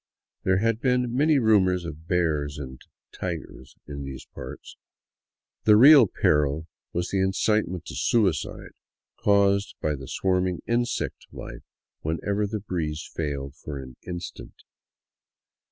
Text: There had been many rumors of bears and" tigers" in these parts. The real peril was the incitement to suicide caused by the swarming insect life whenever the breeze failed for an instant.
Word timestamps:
There 0.41 0.57
had 0.57 0.81
been 0.81 1.15
many 1.15 1.37
rumors 1.37 1.85
of 1.85 2.07
bears 2.07 2.57
and" 2.57 2.81
tigers" 3.21 3.75
in 3.87 4.03
these 4.03 4.25
parts. 4.33 4.75
The 5.65 5.77
real 5.77 6.07
peril 6.07 6.65
was 6.91 7.09
the 7.11 7.19
incitement 7.21 7.85
to 7.85 7.95
suicide 7.95 8.71
caused 9.17 9.75
by 9.79 9.93
the 9.95 10.07
swarming 10.07 10.63
insect 10.65 11.27
life 11.31 11.61
whenever 11.99 12.47
the 12.47 12.61
breeze 12.61 13.07
failed 13.15 13.53
for 13.55 13.77
an 13.77 13.95
instant. 14.01 14.63